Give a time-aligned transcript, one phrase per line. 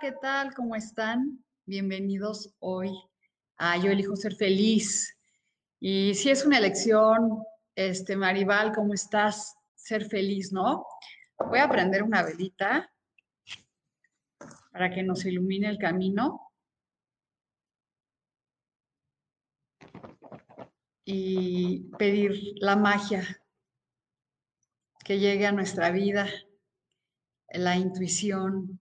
[0.00, 0.52] ¿Qué tal?
[0.54, 1.44] ¿Cómo están?
[1.66, 2.90] Bienvenidos hoy
[3.58, 5.16] a Yo elijo ser feliz.
[5.78, 7.44] Y si es una elección,
[7.76, 9.54] este Maribal, ¿cómo estás?
[9.76, 10.84] Ser feliz, ¿no?
[11.38, 12.90] Voy a prender una velita
[14.72, 16.50] para que nos ilumine el camino.
[21.04, 23.40] Y pedir la magia
[25.04, 26.26] que llegue a nuestra vida,
[27.50, 28.80] la intuición,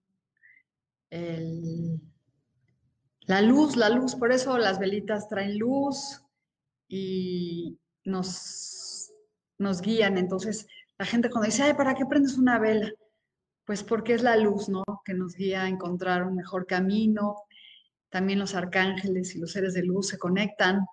[3.25, 6.21] la luz, la luz, por eso las velitas traen luz
[6.87, 9.11] y nos,
[9.57, 10.17] nos guían.
[10.17, 12.91] Entonces, la gente cuando dice, ay, ¿para qué prendes una vela?
[13.65, 14.83] Pues porque es la luz, ¿no?
[15.05, 17.43] Que nos guía a encontrar un mejor camino.
[18.09, 20.85] También los arcángeles y los seres de luz se conectan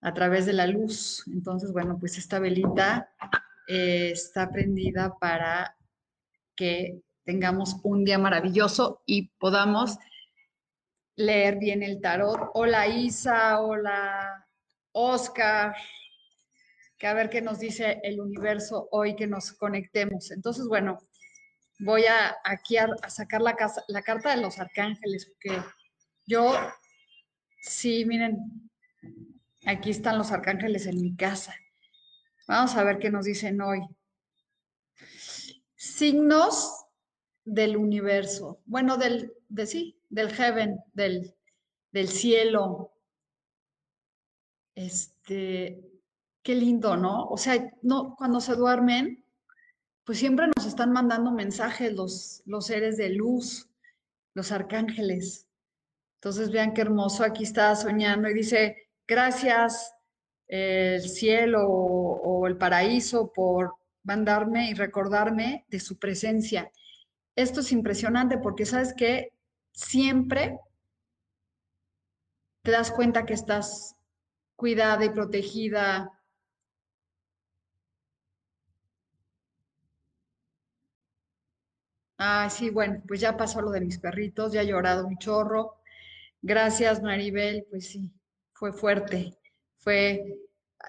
[0.00, 1.24] a través de la luz.
[1.26, 3.10] Entonces, bueno, pues esta velita
[3.66, 5.76] eh, está prendida para
[6.54, 9.98] que tengamos un día maravilloso y podamos
[11.14, 12.40] leer bien el tarot.
[12.54, 14.46] Hola Isa, hola
[14.92, 15.76] Oscar,
[16.96, 20.30] que a ver qué nos dice el universo hoy que nos conectemos.
[20.30, 21.00] Entonces, bueno,
[21.80, 23.54] voy a aquí a, sacar la,
[23.88, 25.62] la carta de los arcángeles, porque
[26.24, 26.54] yo,
[27.60, 28.38] sí, miren,
[29.66, 31.54] aquí están los arcángeles en mi casa.
[32.46, 33.80] Vamos a ver qué nos dicen hoy.
[35.76, 36.86] Signos
[37.48, 41.34] del universo, bueno, del, de sí, del heaven, del,
[41.92, 42.92] del cielo.
[44.74, 45.82] Este,
[46.42, 47.26] qué lindo, ¿no?
[47.26, 49.24] O sea, no, cuando se duermen,
[50.04, 53.68] pues siempre nos están mandando mensajes los, los seres de luz,
[54.34, 55.46] los arcángeles.
[56.16, 59.94] Entonces vean qué hermoso, aquí está soñando y dice, gracias
[60.46, 66.70] el cielo o el paraíso por mandarme y recordarme de su presencia
[67.42, 69.32] esto es impresionante porque sabes que
[69.72, 70.58] siempre
[72.62, 73.96] te das cuenta que estás
[74.56, 76.10] cuidada y protegida.
[82.18, 85.76] Ah, sí, bueno, pues ya pasó lo de mis perritos, ya he llorado un chorro.
[86.42, 88.12] Gracias, Maribel, pues sí,
[88.54, 89.36] fue fuerte.
[89.78, 90.36] Fue,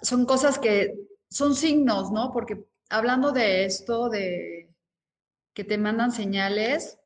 [0.02, 0.96] son cosas que
[1.30, 2.32] son signos, ¿no?
[2.32, 4.59] Porque hablando de esto, de
[5.60, 7.02] que te mandan señales,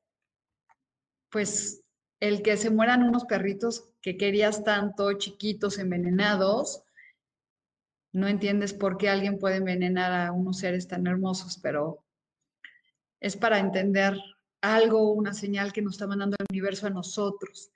[1.32, 1.84] pues
[2.20, 6.84] el que se mueran unos perritos que querías tanto, chiquitos, envenenados,
[8.12, 12.06] no entiendes por qué alguien puede envenenar a unos seres tan hermosos, pero
[13.20, 14.20] es para entender
[14.62, 17.72] algo, una señal que nos está mandando el universo a nosotros.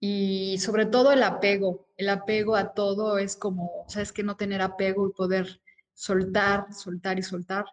[0.00, 4.60] Y sobre todo el apego, el apego a todo es como, sabes que no tener
[4.60, 5.60] apego y poder
[5.92, 7.66] soltar, soltar y soltar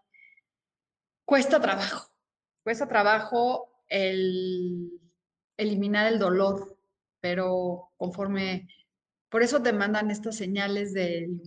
[1.32, 2.11] cuesta trabajo,
[2.64, 5.00] cuesta trabajo el
[5.58, 6.78] eliminar el dolor,
[7.20, 8.68] pero conforme,
[9.30, 11.42] por eso te mandan estas señales del,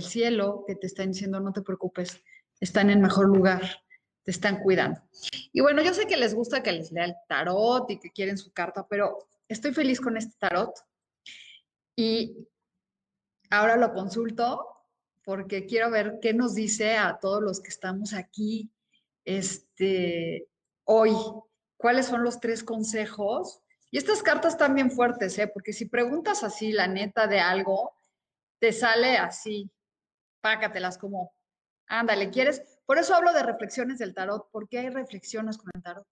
[0.00, 2.20] cielo que te están diciendo no te preocupes,
[2.58, 3.62] están en mejor lugar,
[4.24, 5.00] te están cuidando.
[5.52, 8.36] Y bueno, yo sé que les gusta que les lea el tarot y que quieren
[8.36, 9.16] su carta, pero
[9.46, 10.74] estoy feliz con este tarot
[11.94, 12.48] y
[13.50, 14.66] ahora lo consulto
[15.24, 18.73] porque quiero ver qué nos dice a todos los que estamos aquí
[19.24, 20.48] este,
[20.84, 21.12] hoy,
[21.76, 23.60] cuáles son los tres consejos.
[23.90, 25.46] Y estas cartas están bien fuertes, ¿eh?
[25.46, 27.94] porque si preguntas así la neta de algo,
[28.58, 29.70] te sale así,
[30.40, 31.32] pácatelas como,
[31.86, 32.62] ándale, ¿quieres?
[32.86, 34.50] Por eso hablo de reflexiones del tarot.
[34.50, 36.06] ¿Por qué hay reflexiones con el tarot?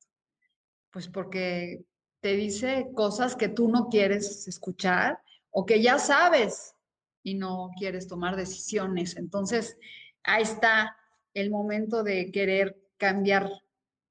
[0.91, 1.85] Pues porque
[2.21, 5.19] te dice cosas que tú no quieres escuchar
[5.51, 6.77] o que ya sabes
[7.23, 9.17] y no quieres tomar decisiones.
[9.17, 9.77] Entonces,
[10.23, 10.97] ahí está
[11.35, 13.51] el momento de querer cambiar.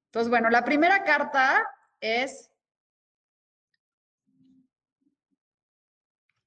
[0.07, 1.65] Entonces, bueno, la primera carta
[2.01, 2.51] es,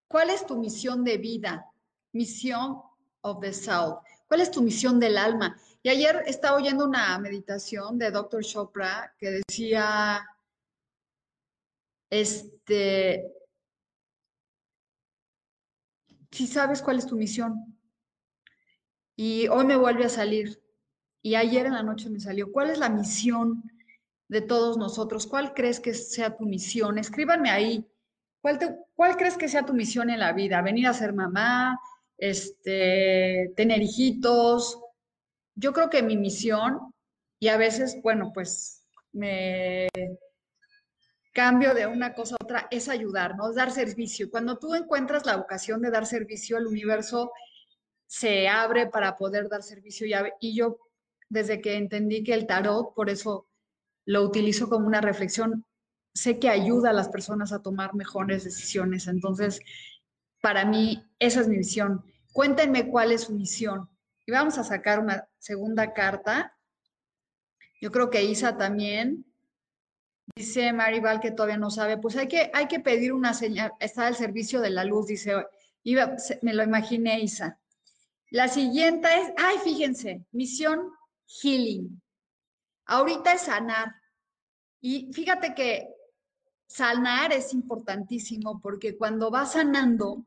[0.06, 1.64] ¿cuál es tu misión de vida?
[2.12, 2.82] Misión
[3.22, 4.00] of the South.
[4.28, 5.58] ¿Cuál es tu misión del alma?
[5.82, 8.44] Y ayer estaba oyendo una meditación de Dr.
[8.44, 10.22] Chopra que decía,
[12.10, 13.32] este,
[16.30, 17.78] si sabes cuál es tu misión.
[19.16, 20.63] Y hoy me vuelve a salir,
[21.24, 23.64] y ayer en la noche me salió, ¿cuál es la misión
[24.28, 25.26] de todos nosotros?
[25.26, 26.98] ¿Cuál crees que sea tu misión?
[26.98, 27.86] Escríbanme ahí.
[28.42, 28.58] ¿Cuál,
[28.94, 30.60] ¿Cuál crees que sea tu misión en la vida?
[30.60, 31.80] ¿Venir a ser mamá?
[32.18, 34.78] Este, ¿Tener hijitos?
[35.54, 36.92] yo creo que mi misión,
[37.38, 39.88] y a veces, bueno, pues me
[41.32, 44.30] cambio de una cosa a otra, es ayudarnos, dar servicio.
[44.30, 47.32] Cuando tú encuentras la vocación de dar servicio, el universo
[48.06, 50.06] se abre para poder dar servicio.
[50.40, 50.78] Y yo,
[51.34, 53.48] desde que entendí que el tarot, por eso
[54.06, 55.66] lo utilizo como una reflexión,
[56.14, 59.08] sé que ayuda a las personas a tomar mejores decisiones.
[59.08, 59.60] Entonces,
[60.40, 62.04] para mí, esa es mi misión.
[62.32, 63.90] Cuéntenme cuál es su misión.
[64.24, 66.56] Y vamos a sacar una segunda carta.
[67.80, 69.26] Yo creo que Isa también.
[70.36, 71.98] Dice Maribal que todavía no sabe.
[71.98, 73.72] Pues hay que, hay que pedir una señal.
[73.80, 75.34] Está al servicio de la luz, dice.
[75.82, 77.58] Iba, me lo imaginé, Isa.
[78.30, 80.90] La siguiente es, ay, fíjense, misión
[81.26, 82.00] healing.
[82.86, 83.94] Ahorita es sanar.
[84.80, 85.88] Y fíjate que
[86.66, 90.26] sanar es importantísimo porque cuando vas sanando,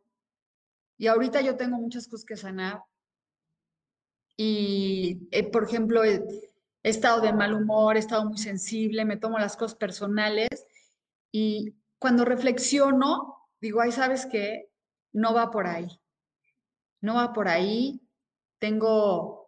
[0.97, 2.81] y ahorita yo tengo muchas cosas que sanar,
[4.37, 6.23] y, eh, por ejemplo, he,
[6.83, 10.65] estado de mal humor, he estado muy sensible, me tomo las cosas personales
[11.31, 14.69] y cuando reflexiono, digo, ay, ¿sabes qué?
[15.11, 15.99] No va por ahí.
[17.01, 17.99] No va por ahí.
[18.59, 19.46] Tengo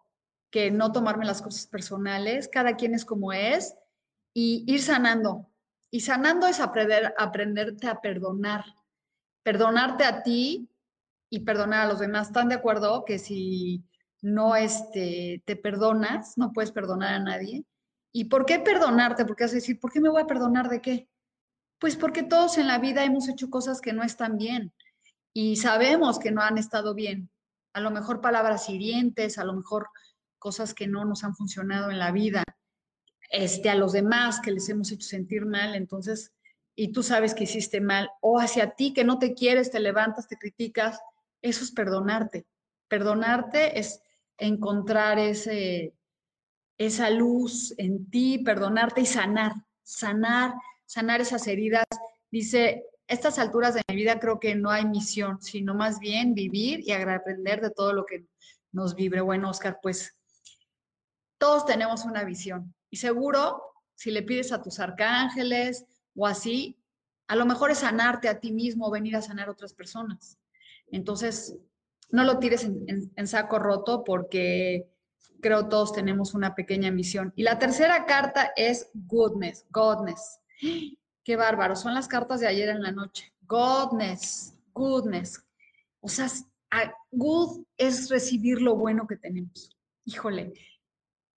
[0.51, 3.75] que no tomarme las cosas personales, cada quien es como es,
[4.33, 5.49] y ir sanando.
[5.91, 8.63] Y sanando es aprender, aprenderte a perdonar,
[9.43, 10.69] perdonarte a ti
[11.29, 12.27] y perdonar a los demás.
[12.27, 13.83] ¿Están de acuerdo que si
[14.21, 17.65] no este, te perdonas, no puedes perdonar a nadie.
[18.11, 19.25] ¿Y por qué perdonarte?
[19.25, 21.09] Porque vas a decir, ¿por qué me voy a perdonar de qué?
[21.79, 24.73] Pues porque todos en la vida hemos hecho cosas que no están bien
[25.33, 27.29] y sabemos que no han estado bien.
[27.73, 29.89] A lo mejor palabras hirientes, a lo mejor
[30.39, 32.43] cosas que no nos han funcionado en la vida,
[33.31, 36.33] este, a los demás que les hemos hecho sentir mal, entonces,
[36.75, 40.27] y tú sabes que hiciste mal, o hacia ti que no te quieres, te levantas,
[40.27, 40.99] te criticas,
[41.41, 42.47] eso es perdonarte.
[42.87, 44.01] Perdonarte es
[44.37, 45.93] encontrar ese,
[46.77, 49.53] esa luz en ti, perdonarte y sanar,
[49.83, 50.53] sanar,
[50.85, 51.85] sanar esas heridas.
[52.31, 56.81] Dice, estas alturas de mi vida creo que no hay misión, sino más bien vivir
[56.81, 58.25] y aprender de todo lo que
[58.71, 59.21] nos vibre.
[59.21, 60.18] Bueno, Oscar, pues
[61.39, 63.63] todos tenemos una visión y seguro
[63.95, 66.77] si le pides a tus arcángeles o así,
[67.27, 70.37] a lo mejor es sanarte a ti mismo, venir a sanar a otras personas.
[70.87, 71.57] Entonces,
[72.09, 74.89] no lo tires en, saco roto porque
[75.41, 77.33] creo todos tenemos una pequeña misión.
[77.35, 80.39] Y la tercera carta es goodness, godness.
[81.23, 83.33] Qué bárbaro, son las cartas de ayer en la noche.
[83.41, 85.43] Godness, goodness.
[86.01, 86.27] O sea,
[87.11, 89.75] good es recibir lo bueno que tenemos.
[90.05, 90.53] Híjole,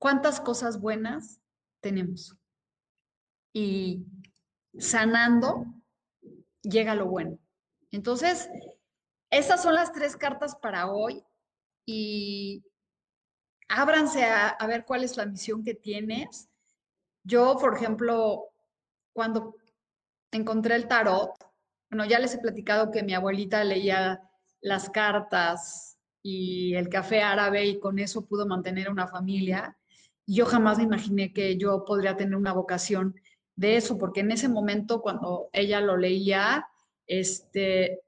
[0.02, 1.40] ¿cuántas cosas buenas
[1.80, 2.36] tenemos?
[3.54, 4.04] Y
[4.76, 5.64] sanando
[6.60, 7.38] llega lo bueno.
[7.92, 8.50] Entonces,
[9.30, 11.22] esas son las tres cartas para hoy
[11.86, 12.64] y
[13.68, 16.50] ábranse a, ver cuál es la misión que tienes.
[17.22, 18.50] Yo, por ejemplo,
[19.12, 19.54] cuando
[20.32, 21.30] encontré el tarot,
[21.88, 24.20] bueno, ya les he platicado que mi abuelita leía
[24.62, 29.78] las cartas y el café árabe y con eso pudo mantener una familia.
[30.26, 33.20] Yo jamás me imaginé que yo podría tener una vocación
[33.56, 36.66] de eso, porque en ese momento cuando ella lo leía,
[37.06, 38.00] este,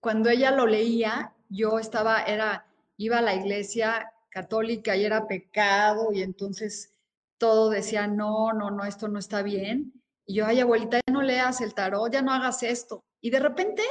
[0.00, 6.12] cuando ella lo leía, yo estaba, era, iba a la iglesia católica y era pecado
[6.12, 6.92] y entonces
[7.38, 9.92] todo decía, no, no, no, esto no está bien.
[10.26, 13.04] Y yo, ay, abuelita, ya no leas el tarot, ya no hagas esto.
[13.20, 13.82] Y de repente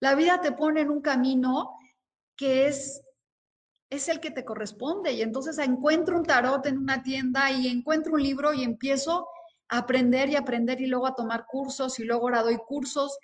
[0.00, 1.76] la vida te pone en un camino
[2.36, 3.02] que es,
[3.90, 5.12] es el que te corresponde.
[5.12, 9.28] Y entonces encuentro un tarot en una tienda y encuentro un libro y empiezo
[9.68, 13.18] a aprender y aprender y luego a tomar cursos y luego ahora doy cursos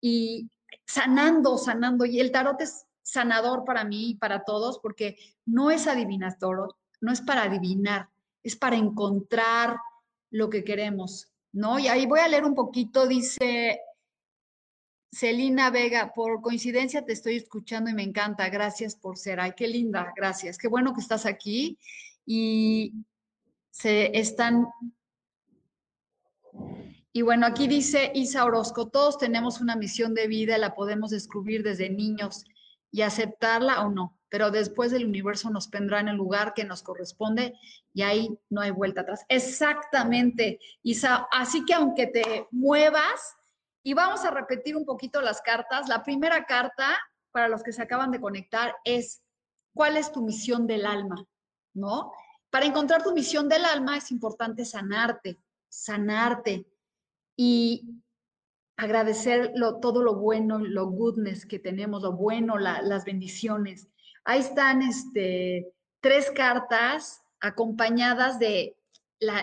[0.00, 0.48] y
[0.86, 2.04] sanando, sanando.
[2.04, 7.12] Y el tarot es sanador para mí y para todos porque no es adivinador, no
[7.12, 8.08] es para adivinar,
[8.42, 9.78] es para encontrar
[10.30, 11.78] lo que queremos, ¿no?
[11.78, 13.80] Y ahí voy a leer un poquito, dice
[15.10, 19.66] Celina Vega, por coincidencia te estoy escuchando y me encanta, gracias por ser, ay, qué
[19.66, 21.78] linda, gracias, qué bueno que estás aquí
[22.26, 22.92] y
[23.70, 24.66] se están
[27.12, 31.62] Y bueno, aquí dice Isa Orozco, todos tenemos una misión de vida, la podemos descubrir
[31.62, 32.44] desde niños
[32.90, 36.82] y aceptarla o no, pero después del universo nos vendrá en el lugar que nos
[36.82, 37.54] corresponde
[37.94, 39.24] y ahí no hay vuelta atrás.
[39.28, 41.26] Exactamente, Isa.
[41.32, 43.37] Así que aunque te muevas,
[43.88, 46.98] y vamos a repetir un poquito las cartas, la primera carta,
[47.30, 49.22] para los que se acaban de conectar, es
[49.72, 51.24] ¿cuál es tu misión del alma?
[51.72, 52.12] ¿No?
[52.50, 55.38] Para encontrar tu misión del alma es importante sanarte,
[55.70, 56.66] sanarte
[57.34, 58.02] y
[58.76, 63.88] agradecer todo lo bueno, lo goodness que tenemos, lo bueno, las bendiciones.
[64.22, 68.76] Ahí están este, tres cartas acompañadas de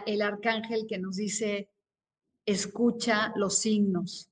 [0.05, 1.67] el arcángel que nos dice,
[2.45, 4.29] escucha los signos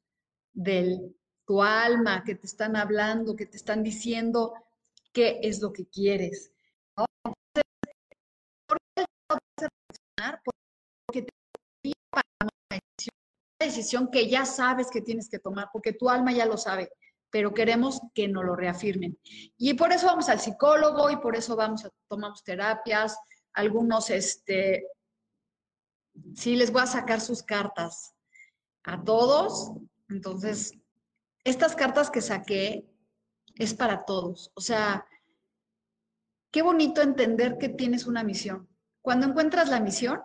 [0.53, 1.13] de
[1.45, 4.53] tu alma que te están hablando, que te están diciendo
[5.11, 6.51] qué es lo que quieres.
[11.05, 12.79] Porque te para una
[13.59, 16.89] decisión que ya sabes que tienes que tomar, porque tu alma ya lo sabe,
[17.29, 19.17] pero queremos que nos lo reafirmen.
[19.57, 23.17] Y por eso vamos al psicólogo y por eso vamos a tomamos terapias,
[23.53, 24.87] algunos este
[26.35, 28.13] sí les voy a sacar sus cartas
[28.83, 29.71] a todos.
[30.13, 30.73] Entonces,
[31.43, 32.87] estas cartas que saqué
[33.55, 34.51] es para todos.
[34.53, 35.05] O sea,
[36.51, 38.69] qué bonito entender que tienes una misión.
[39.01, 40.21] Cuando encuentras la misión,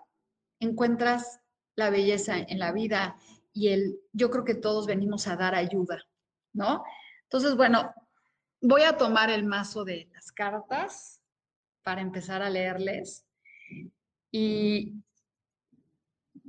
[0.61, 1.41] encuentras
[1.75, 3.17] la belleza en la vida
[3.53, 6.05] y el, yo creo que todos venimos a dar ayuda,
[6.53, 6.85] ¿no?
[7.23, 7.93] Entonces, bueno,
[8.61, 11.23] voy a tomar el mazo de las cartas
[11.83, 13.25] para empezar a leerles
[14.31, 14.93] y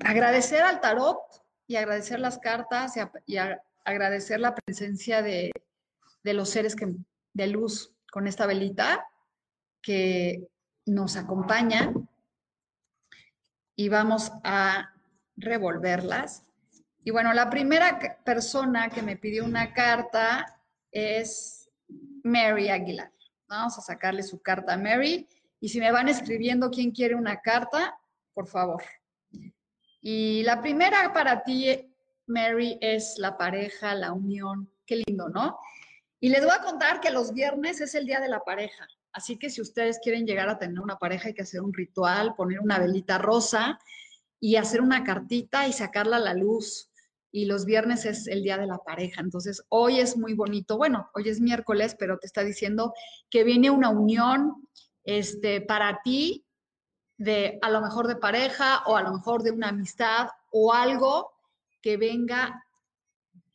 [0.01, 1.19] agradecer al tarot
[1.69, 2.95] y agradecer las cartas
[3.27, 3.37] y,
[3.85, 5.51] agradecer la presencia de,
[6.23, 6.75] de los seres
[7.33, 9.07] de luz con esta velita
[9.81, 10.47] que
[10.87, 12.09] nos acompañan
[13.75, 14.93] y vamos a
[15.37, 16.43] revolverlas.
[17.03, 20.59] Y bueno, la primera persona que me pidió una carta
[20.91, 21.69] es
[22.23, 23.11] Mary Aguilar.
[23.47, 25.27] Vamos a sacarle su carta a Mary.
[25.59, 27.95] Y si me van escribiendo quién quiere una carta,
[28.33, 28.81] por favor.
[30.01, 31.93] Y la primera para ti,
[32.27, 34.71] Mary, es la pareja, la unión.
[34.85, 35.57] Qué lindo, ¿no?
[36.19, 38.87] Y les voy a contar que los viernes es el día de la pareja.
[39.11, 42.35] Así que si ustedes quieren llegar a tener una pareja, hay que hacer un ritual,
[42.35, 43.79] poner una velita rosa
[44.39, 46.89] y hacer una cartita y sacarla a la luz.
[47.31, 49.21] Y los viernes es el día de la pareja.
[49.21, 50.77] Entonces, hoy es muy bonito.
[50.77, 52.93] Bueno, hoy es miércoles, pero te está diciendo
[53.29, 54.67] que viene una unión
[55.03, 56.45] este, para ti,
[57.19, 61.33] de a lo mejor de pareja o a lo mejor de una amistad o algo
[61.81, 62.65] que venga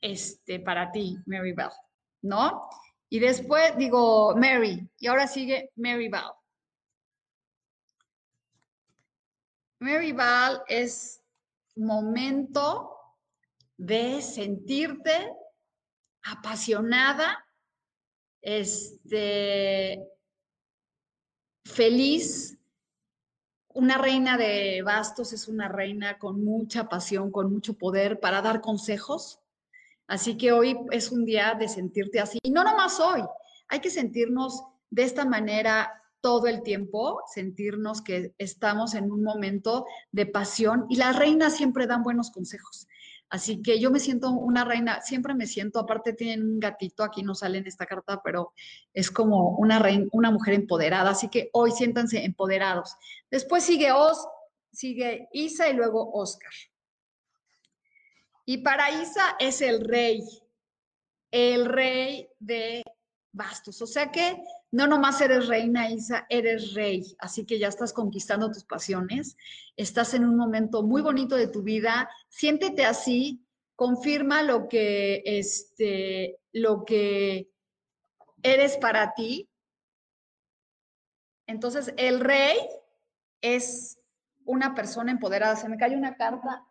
[0.00, 1.70] este, para ti, Mary Bell,
[2.22, 2.68] ¿no?
[3.08, 6.32] Y después digo Mary, y ahora sigue Mary Val.
[9.80, 11.22] Mary Val es
[11.76, 12.98] momento
[13.78, 15.32] de sentirte
[16.22, 17.46] apasionada,
[18.42, 20.06] este,
[21.64, 22.58] feliz.
[23.74, 28.60] Una reina de bastos es una reina con mucha pasión, con mucho poder para dar
[28.60, 29.44] consejos,
[30.06, 32.38] Así que hoy es un día de sentirte así.
[32.42, 33.22] Y no nomás hoy,
[33.68, 39.86] hay que sentirnos de esta manera todo el tiempo, sentirnos que estamos en un momento
[40.10, 42.86] de pasión y las reinas siempre dan buenos consejos.
[43.34, 47.24] Así que yo me siento una reina, siempre me siento, aparte tienen un gatito, aquí
[47.24, 48.52] no sale en esta carta, pero
[48.92, 52.94] es como una, reina, una mujer empoderada, así que hoy siéntanse empoderados.
[53.32, 53.88] Después sigue
[54.70, 56.52] sigue Isa y luego Oscar.
[58.44, 60.22] Y para Isa es el rey,
[61.32, 62.84] el rey de
[63.32, 63.82] bastos.
[63.82, 64.40] O sea que
[64.74, 67.16] no nomás eres reina, Isa, eres rey.
[67.18, 69.36] Así que ya estás conquistando tus pasiones,
[69.76, 72.08] estás en un momento muy bonito de tu vida.
[72.28, 73.44] Siéntete así,
[73.76, 77.50] confirma lo que, este, lo que
[78.42, 79.48] eres para ti.
[81.46, 82.56] Entonces, el rey
[83.40, 83.98] es
[84.44, 85.56] una persona empoderada.
[85.56, 86.66] Se me cae una carta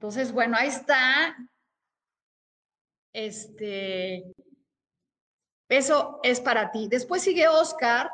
[0.00, 1.36] entonces, bueno, ahí está.
[3.12, 4.32] Este,
[5.70, 6.88] eso es para ti.
[6.88, 8.10] Después sigue Oscar.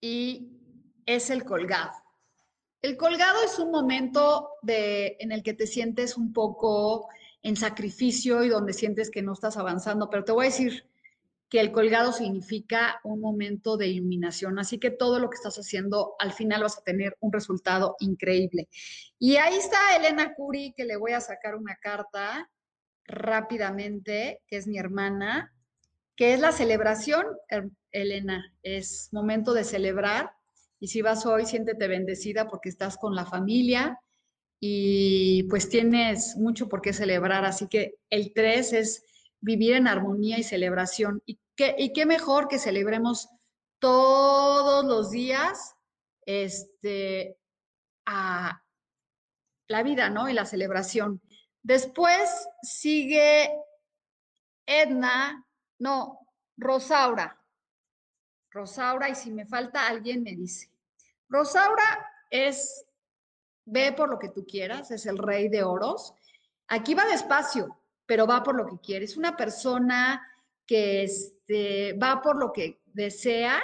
[0.00, 0.58] Y
[1.04, 1.92] es el colgado.
[2.80, 7.08] El colgado es un momento de, en el que te sientes un poco
[7.42, 10.88] en sacrificio y donde sientes que no estás avanzando, pero te voy a decir,
[11.48, 14.58] que el colgado significa un momento de iluminación.
[14.58, 18.68] Así que todo lo que estás haciendo, al final vas a tener un resultado increíble.
[19.18, 22.50] Y ahí está Elena Curi, que le voy a sacar una carta
[23.04, 25.52] rápidamente, que es mi hermana.
[26.16, 27.26] que es la celebración,
[27.92, 30.30] Elena, es momento de celebrar.
[30.80, 34.00] Y si vas hoy, siéntete bendecida porque estás con la familia
[34.58, 37.44] y pues tienes mucho por qué celebrar.
[37.44, 39.04] Así que el 3 es
[39.40, 41.22] vivir en armonía y celebración.
[41.26, 43.28] ¿Y qué, y qué mejor que celebremos
[43.78, 45.74] todos los días
[46.24, 47.38] este,
[48.04, 48.62] a
[49.68, 50.28] la vida, ¿no?
[50.28, 51.20] Y la celebración.
[51.62, 53.50] Después sigue
[54.66, 55.46] Edna,
[55.78, 56.20] no,
[56.56, 57.40] Rosaura.
[58.50, 60.70] Rosaura, y si me falta alguien me dice.
[61.28, 62.86] Rosaura es,
[63.64, 66.14] ve por lo que tú quieras, es el rey de oros.
[66.68, 69.04] Aquí va despacio, pero va por lo que quiere.
[69.04, 70.22] Es una persona
[70.66, 73.62] que este, va por lo que desea,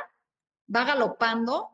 [0.74, 1.70] va galopando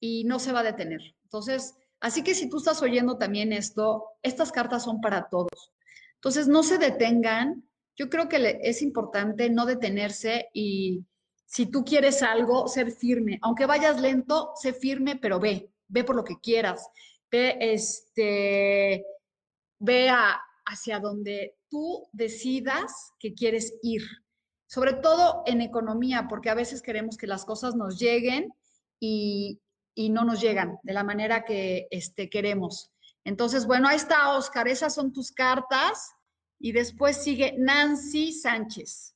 [0.00, 1.00] y no se va a detener.
[1.24, 5.72] Entonces, así que si tú estás oyendo también esto, estas cartas son para todos.
[6.14, 11.04] Entonces, no se detengan, yo creo que es importante no detenerse y
[11.46, 13.38] si tú quieres algo, ser firme.
[13.42, 16.88] Aunque vayas lento, sé firme, pero ve, ve por lo que quieras.
[17.30, 19.06] Ve, este,
[19.78, 20.10] ve
[20.64, 24.02] hacia donde tú decidas que quieres ir.
[24.68, 28.52] Sobre todo en economía, porque a veces queremos que las cosas nos lleguen
[28.98, 29.60] y,
[29.96, 32.90] no nos llegan de la manera que este, queremos.
[33.24, 34.68] Entonces, bueno, ahí está, Oscar.
[34.68, 36.10] Esas son tus cartas.
[36.58, 39.14] Y después sigue Nancy Sánchez.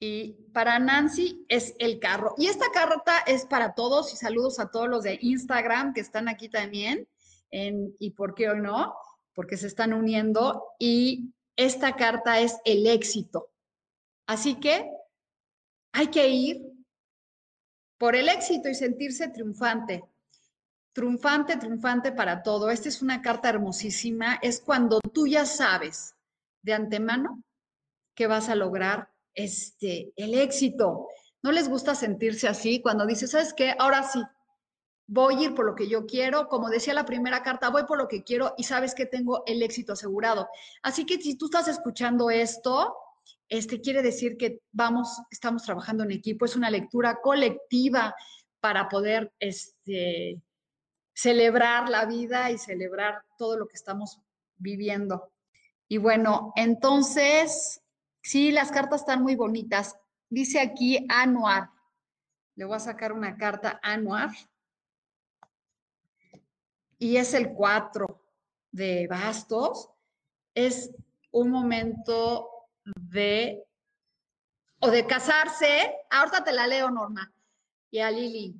[0.00, 2.34] Y para Nancy es el carro.
[2.38, 6.28] Y esta carta es para todos y saludos a todos los de Instagram que están
[6.28, 7.06] aquí también.
[7.50, 8.94] y por qué hoy no,
[9.40, 10.74] porque se están uniendo.
[10.78, 13.50] Y esta carta es el éxito.
[14.26, 14.86] Así que
[15.92, 16.62] hay que ir
[17.96, 20.04] por el éxito y sentirse triunfante
[20.92, 22.70] triunfante, triunfante para todo.
[22.70, 24.38] Esta es una carta hermosísima.
[24.42, 26.14] Es cuando tú ya sabes
[26.60, 27.42] de antemano
[28.14, 31.08] que vas a lograr este, el éxito.
[31.42, 33.74] ¿No les gusta sentirse así cuando dices, ¿sabes qué?
[33.78, 34.22] Ahora sí,
[35.10, 36.48] voy a ir por lo que yo quiero.
[36.48, 39.60] Como decía la primera carta, voy por lo que quiero y sabes que tengo el
[39.62, 40.48] éxito asegurado.
[40.82, 42.96] Así que si tú estás escuchando esto,
[43.48, 46.44] este quiere decir que vamos, estamos trabajando en equipo.
[46.44, 48.14] Es una lectura colectiva
[48.60, 50.40] para poder este,
[51.12, 54.20] celebrar la vida y celebrar todo lo que estamos
[54.58, 55.32] viviendo.
[55.88, 57.82] Y bueno, entonces,
[58.22, 59.96] sí, las cartas están muy bonitas.
[60.28, 61.70] Dice aquí anuar.
[62.54, 64.30] Le voy a sacar una carta anuar.
[67.00, 68.22] Y es el 4
[68.70, 69.88] de bastos.
[70.54, 70.90] Es
[71.32, 72.48] un momento
[72.84, 73.64] de
[74.80, 75.94] o de casarse.
[76.10, 77.32] Ahorita te la leo, Norma.
[77.90, 78.54] Y a Lili.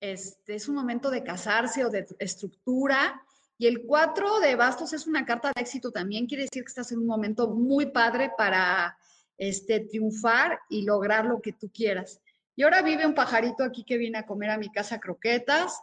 [0.00, 3.20] Este, es un momento de casarse o de estructura.
[3.58, 6.92] Y el 4 de bastos es una carta de éxito también, quiere decir que estás
[6.92, 8.96] en un momento muy padre para
[9.36, 12.20] este, triunfar y lograr lo que tú quieras.
[12.56, 15.82] Y ahora vive un pajarito aquí que viene a comer a mi casa croquetas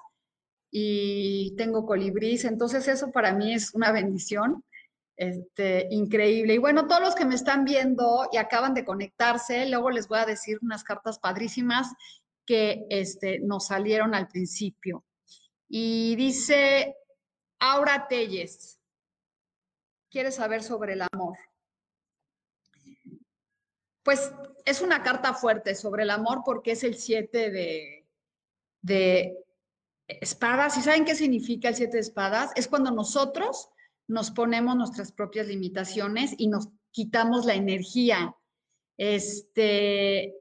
[0.71, 4.63] y tengo colibrís, entonces eso para mí es una bendición.
[5.15, 6.53] Este, increíble.
[6.53, 10.19] Y bueno, todos los que me están viendo y acaban de conectarse, luego les voy
[10.19, 11.87] a decir unas cartas padrísimas
[12.45, 15.03] que este, nos salieron al principio.
[15.67, 16.95] Y dice
[17.59, 18.79] Aura Telles,
[20.11, 21.35] quiere saber sobre el amor.
[24.03, 24.31] Pues
[24.65, 28.05] es una carta fuerte sobre el amor porque es el 7 de,
[28.81, 29.35] de
[30.07, 30.77] espadas.
[30.77, 32.51] ¿Y saben qué significa el 7 de espadas?
[32.55, 33.69] Es cuando nosotros
[34.07, 38.35] nos ponemos nuestras propias limitaciones y nos quitamos la energía.
[38.97, 40.33] Este,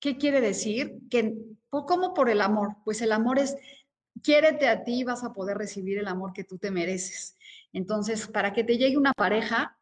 [0.00, 0.98] ¿Qué quiere decir?
[1.10, 1.34] Que,
[1.70, 2.76] ¿Cómo por el amor?
[2.84, 3.56] Pues el amor es,
[4.22, 7.36] quiérete a ti, vas a poder recibir el amor que tú te mereces.
[7.72, 9.78] Entonces, para que te llegue una pareja,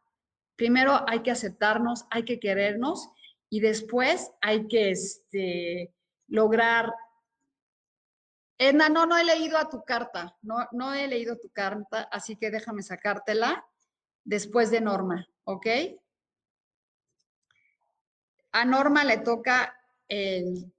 [0.55, 3.09] primero hay que aceptarnos, hay que querernos
[3.49, 5.93] y después hay que este,
[6.27, 6.91] lograr...
[8.57, 12.35] Edna, no, no he leído a tu carta, no, no he leído tu carta, así
[12.35, 13.65] que déjame sacártela
[14.23, 15.67] después de Norma, ¿ok?
[18.51, 20.73] A Norma le toca el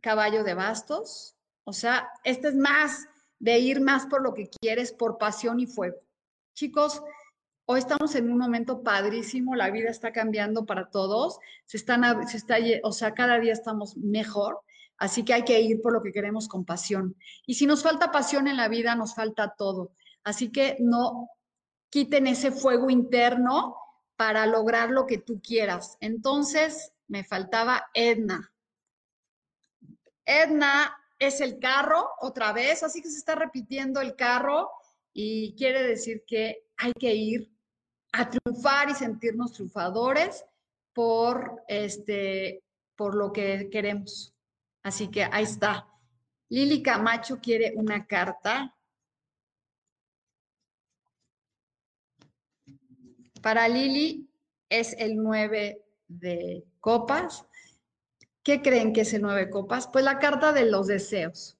[0.00, 1.34] caballo de bastos.
[1.64, 3.06] O sea, este es más
[3.38, 5.98] de ir más por lo que quieres, por pasión y fuego.
[6.54, 7.02] Chicos,
[7.66, 12.36] hoy estamos en un momento padrísimo, la vida está cambiando para todos, se están, se
[12.38, 14.62] está, o sea, cada día estamos mejor,
[14.98, 17.16] así que hay que ir por lo que queremos con pasión.
[17.46, 19.92] Y si nos falta pasión en la vida, nos falta todo.
[20.24, 21.30] Así que no
[21.90, 23.76] quiten ese fuego interno
[24.16, 25.96] para lograr lo que tú quieras.
[26.00, 28.52] Entonces, me faltaba Edna.
[30.24, 34.70] Edna es el carro otra vez, así que se está repitiendo el carro
[35.12, 37.50] y quiere decir que hay que ir
[38.12, 40.44] a triunfar y sentirnos triunfadores
[40.92, 42.62] por, este,
[42.96, 44.34] por lo que queremos.
[44.88, 45.86] Así que ahí está.
[46.48, 48.74] Lili Camacho quiere una carta.
[53.42, 54.30] Para Lili
[54.70, 57.44] es el 9 de copas.
[58.42, 59.88] ¿Qué creen que es el 9 de copas?
[59.88, 61.58] Pues la carta de los deseos.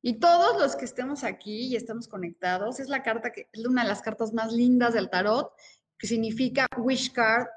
[0.00, 3.82] Y todos los que estemos aquí y estamos conectados, es la carta que es una
[3.82, 5.52] de las cartas más lindas del tarot,
[5.98, 7.48] que significa wish card,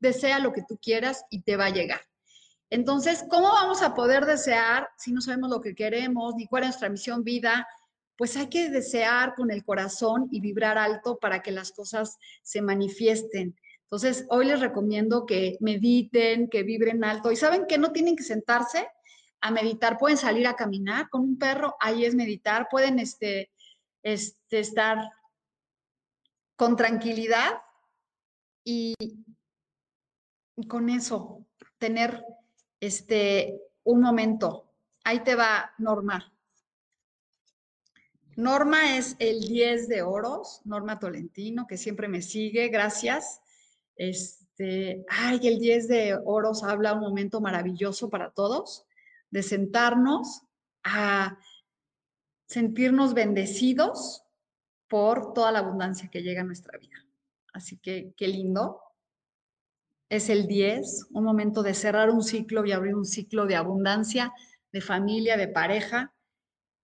[0.00, 2.00] desea lo que tú quieras y te va a llegar.
[2.70, 6.68] Entonces, ¿cómo vamos a poder desear si no sabemos lo que queremos ni cuál es
[6.68, 7.66] nuestra misión vida?
[8.16, 12.62] Pues hay que desear con el corazón y vibrar alto para que las cosas se
[12.62, 13.56] manifiesten.
[13.82, 17.30] Entonces, hoy les recomiendo que mediten, que vibren alto.
[17.30, 18.88] Y saben que no tienen que sentarse
[19.40, 23.50] a meditar, pueden salir a caminar con un perro, ahí es meditar, pueden este,
[24.02, 24.98] este, estar
[26.56, 27.60] con tranquilidad
[28.64, 28.94] y,
[30.68, 31.46] con eso
[31.78, 32.24] tener
[32.86, 34.72] este, un momento.
[35.04, 36.32] Ahí te va Norma.
[38.36, 43.40] Norma es el 10 de oros, Norma Tolentino, que siempre me sigue, gracias.
[43.96, 48.84] Este, ay, el 10 de oros habla un momento maravilloso para todos
[49.30, 50.42] de sentarnos
[50.84, 51.38] a
[52.46, 54.22] sentirnos bendecidos
[54.88, 56.96] por toda la abundancia que llega a nuestra vida.
[57.52, 58.80] Así que qué lindo.
[60.08, 64.32] Es el 10, un momento de cerrar un ciclo y abrir un ciclo de abundancia,
[64.72, 66.14] de familia, de pareja.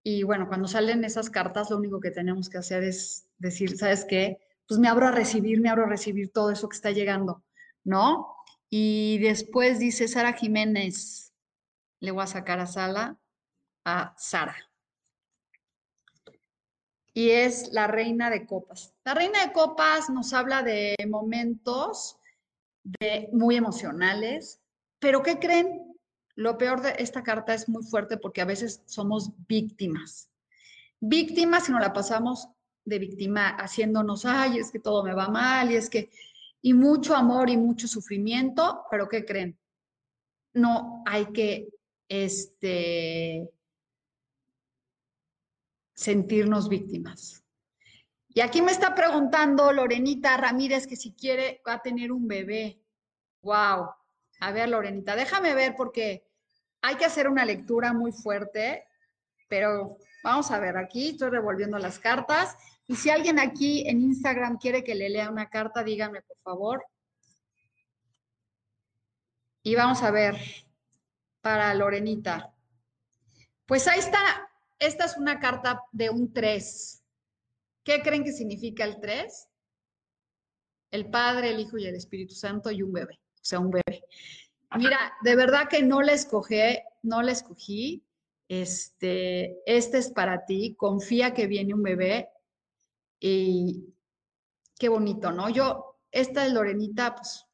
[0.04, 4.06] Y bueno, cuando salen esas cartas, lo único que tenemos que hacer es decir, ¿sabes
[4.06, 4.40] qué?
[4.68, 7.44] Pues me abro a recibir, me abro a recibir todo eso que está llegando,
[7.84, 8.36] ¿no?
[8.70, 11.34] Y después dice Sara Jiménez,
[12.00, 13.20] le voy a sacar a sala
[13.86, 14.56] a Sara.
[17.14, 18.94] Y es la reina de copas.
[19.04, 22.18] La reina de copas nos habla de momentos
[22.84, 24.60] de, muy emocionales,
[25.00, 25.96] pero ¿qué creen?
[26.36, 30.30] Lo peor de esta carta es muy fuerte porque a veces somos víctimas.
[31.00, 32.48] Víctimas si nos la pasamos
[32.86, 36.10] de víctima haciéndonos, ay, es que todo me va mal y es que,
[36.62, 39.58] y mucho amor y mucho sufrimiento, pero ¿qué creen?
[40.54, 41.70] No hay que
[42.08, 43.50] este,
[45.94, 47.41] sentirnos víctimas.
[48.34, 52.82] Y aquí me está preguntando Lorenita Ramírez que si quiere va a tener un bebé.
[53.42, 53.90] Wow.
[54.40, 56.26] A ver, Lorenita, déjame ver porque
[56.82, 58.88] hay que hacer una lectura muy fuerte,
[59.50, 62.56] pero vamos a ver, aquí estoy revolviendo las cartas.
[62.88, 66.86] Y si alguien aquí en Instagram quiere que le lea una carta, díganme por favor.
[69.62, 70.38] Y vamos a ver
[71.42, 72.54] para Lorenita.
[73.66, 77.01] Pues ahí está, esta es una carta de un 3.
[77.84, 79.48] ¿Qué creen que significa el 3?
[80.92, 84.04] El Padre, el Hijo y el Espíritu Santo y un bebé, o sea, un bebé.
[84.78, 86.56] Mira, de verdad que no la escogí,
[87.02, 88.04] no la escogí.
[88.48, 92.30] Este, este es para ti, confía que viene un bebé
[93.20, 93.94] y
[94.78, 95.50] qué bonito, ¿no?
[95.50, 97.46] Yo, esta de Lorenita, pues,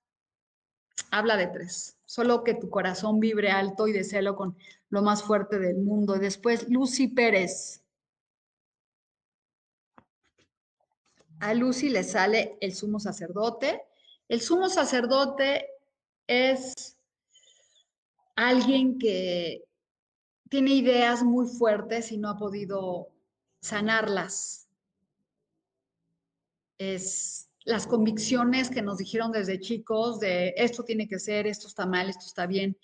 [1.11, 4.57] habla de tres solo que tu corazón vibre alto y deséalo con
[4.89, 6.17] lo más fuerte del mundo.
[6.17, 7.83] Después, Lucy Pérez.
[11.39, 13.83] A Lucy le sale el sumo sacerdote.
[14.27, 15.67] El sumo sacerdote
[16.25, 16.97] es
[18.35, 19.63] alguien que
[20.49, 23.09] tiene ideas muy fuertes y no ha podido
[23.61, 24.67] sanarlas.
[26.77, 31.85] Es las convicciones que nos dijeron desde chicos de esto tiene que ser, esto está
[31.85, 32.77] mal, esto está bien.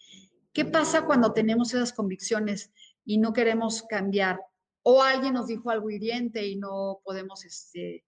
[0.52, 2.70] ¿Qué pasa cuando tenemos esas convicciones
[3.06, 4.42] y no queremos cambiar?
[4.82, 8.04] O alguien nos dijo algo hiriente y no podemos este,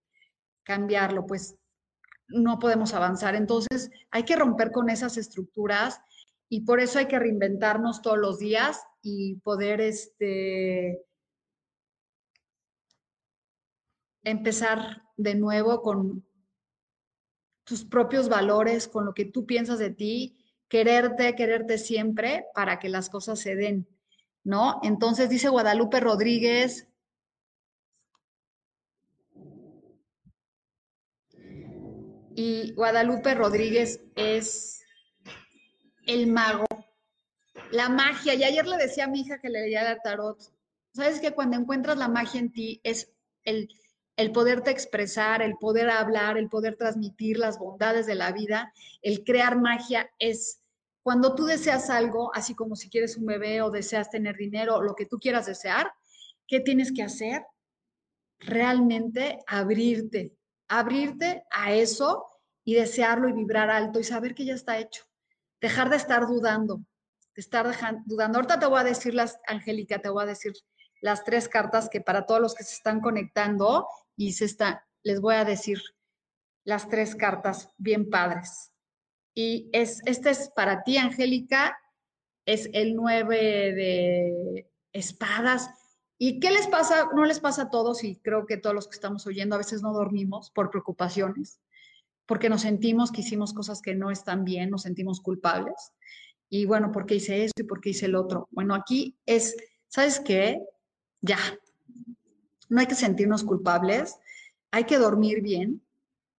[0.65, 1.55] cambiarlo, pues
[2.27, 3.35] no podemos avanzar.
[3.35, 6.01] Entonces hay que romper con esas estructuras
[6.49, 11.05] y por eso hay que reinventarnos todos los días y poder este,
[14.23, 16.25] empezar de nuevo con
[17.63, 22.89] tus propios valores, con lo que tú piensas de ti, quererte, quererte siempre para que
[22.89, 23.87] las cosas se den,
[24.43, 24.79] ¿no?
[24.83, 26.87] Entonces dice Guadalupe Rodríguez,
[32.35, 34.81] y Guadalupe Rodríguez es
[36.05, 36.65] el mago,
[37.71, 38.33] la magia.
[38.33, 40.39] Y ayer le decía a mi hija que le leía el tarot,
[40.93, 43.11] sabes que cuando encuentras la magia en ti es
[43.43, 43.69] el
[44.17, 49.23] el poderte expresar, el poder hablar, el poder transmitir las bondades de la vida, el
[49.23, 50.61] crear magia es
[51.03, 54.95] cuando tú deseas algo, así como si quieres un bebé o deseas tener dinero lo
[54.95, 55.91] que tú quieras desear,
[56.47, 57.43] ¿qué tienes que hacer?
[58.39, 60.34] Realmente abrirte,
[60.67, 62.27] abrirte a eso
[62.63, 65.03] y desearlo y vibrar alto y saber que ya está hecho.
[65.61, 66.77] Dejar de estar dudando,
[67.35, 67.67] de estar
[68.05, 68.37] dudando.
[68.37, 70.53] Ahorita te voy a decir las, Angélica, te voy a decir
[71.01, 75.21] las tres cartas que para todos los que se están conectando y se está, les
[75.21, 75.79] voy a decir
[76.63, 78.71] las tres cartas bien padres.
[79.35, 81.77] Y es, este es para ti, Angélica,
[82.45, 85.69] es el nueve de espadas.
[86.17, 87.09] ¿Y qué les pasa?
[87.13, 89.81] No les pasa a todos y creo que todos los que estamos oyendo a veces
[89.81, 91.59] no dormimos por preocupaciones,
[92.25, 95.93] porque nos sentimos que hicimos cosas que no están bien, nos sentimos culpables.
[96.49, 98.47] Y bueno, ¿por qué hice esto y por qué hice el otro?
[98.51, 100.61] Bueno, aquí es, ¿sabes qué?
[101.21, 101.39] Ya,
[102.69, 104.15] no hay que sentirnos culpables,
[104.71, 105.81] hay que dormir bien,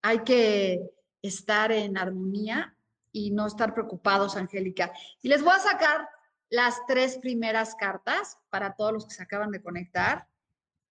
[0.01, 0.81] hay que
[1.21, 2.75] estar en armonía
[3.11, 4.91] y no estar preocupados, Angélica.
[5.21, 6.07] Y les voy a sacar
[6.49, 10.27] las tres primeras cartas para todos los que se acaban de conectar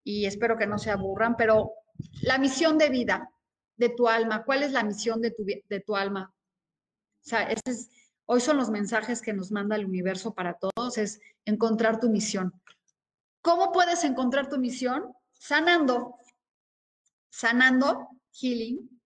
[0.04, 1.72] y espero que no se aburran, pero
[2.22, 3.30] la misión de vida
[3.76, 6.32] de tu alma, ¿cuál es la misión de tu, de tu alma?
[6.32, 7.48] O sea,
[8.26, 12.52] hoy son los mensajes que nos manda el universo para todos, es encontrar tu misión.
[13.42, 15.12] ¿Cómo puedes encontrar tu misión?
[15.32, 16.16] Sanando,
[17.30, 19.00] sanando, healing,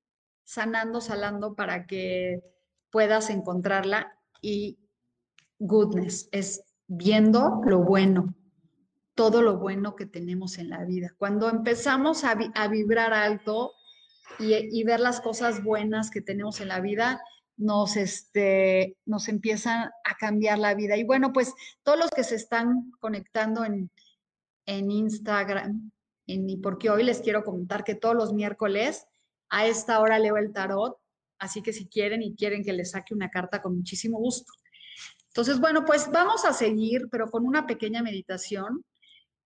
[0.44, 2.42] sanando, salando para que
[2.90, 4.78] puedas encontrarla y
[5.60, 8.34] goodness es viendo lo bueno,
[9.14, 11.14] todo lo bueno que tenemos en la vida.
[11.18, 12.34] Cuando empezamos a,
[12.68, 13.72] vibrar alto
[14.38, 17.22] y, ver las cosas buenas que tenemos en la vida,
[17.56, 20.96] nos, este, nos empiezan a cambiar la vida.
[20.96, 23.90] Y bueno, pues todos los que se están conectando en,
[24.66, 25.92] en Instagram,
[26.26, 29.06] y porque hoy les quiero comentar que todos los miércoles
[29.48, 30.96] a esta hora leo el tarot,
[31.38, 34.52] así que si quieren y quieren que les saque una carta con muchísimo gusto.
[35.40, 38.84] Entonces, bueno, pues vamos a seguir, pero con una pequeña meditación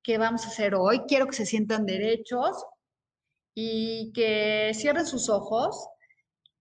[0.03, 1.03] que vamos a hacer hoy.
[1.07, 2.67] Quiero que se sientan derechos
[3.55, 5.87] y que cierren sus ojos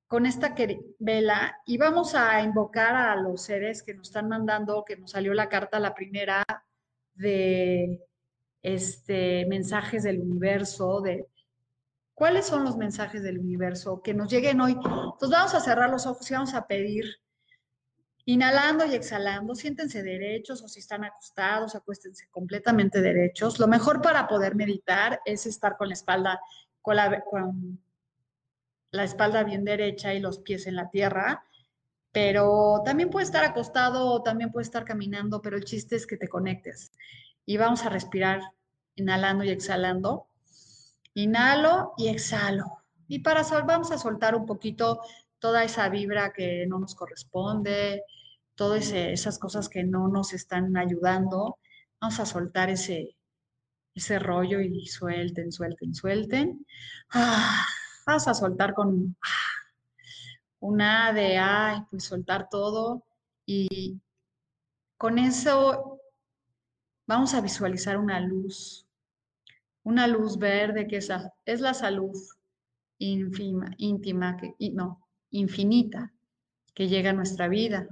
[0.06, 0.54] con esta
[1.00, 5.34] vela y vamos a invocar a los seres que nos están mandando, que nos salió
[5.34, 6.44] la carta, la primera
[7.16, 8.06] de
[8.62, 11.28] este, mensajes del universo, de
[12.14, 14.74] cuáles son los mensajes del universo que nos lleguen hoy.
[14.74, 17.23] Entonces vamos a cerrar los ojos y vamos a pedir
[18.26, 23.60] Inhalando y exhalando, siéntense derechos o si están acostados, acuéstense completamente derechos.
[23.60, 26.40] Lo mejor para poder meditar es estar con la espalda,
[29.44, 31.44] bien derecha y los pies en la tierra,
[32.14, 36.16] pero también puede estar acostado o también puede estar caminando, pero el chiste es que
[36.16, 36.94] te conectes.
[37.46, 38.40] Y vamos a respirar
[38.96, 40.28] inhalando y exhalando.
[41.14, 42.84] Inhalo y exhalo.
[43.10, 45.02] Y para vamos a soltar un poquito
[45.44, 48.06] toda esa vibra que no nos corresponde,
[48.56, 51.58] todas esas cosas que no nos están ayudando.
[52.00, 53.18] Vamos a soltar ese,
[53.94, 56.66] ese rollo y suelten, suelten, suelten.
[57.14, 57.66] Ah,
[58.08, 59.18] vamos a soltar con
[60.62, 63.04] una de, ay, pues soltar todo
[63.46, 64.00] y
[64.98, 66.00] con eso
[67.06, 68.88] vamos a visualizar una luz,
[69.84, 72.16] una luz verde que es la, es la salud
[72.98, 75.03] ínfima, íntima, que, no,
[75.34, 76.14] infinita
[76.74, 77.88] que llega a nuestra vida,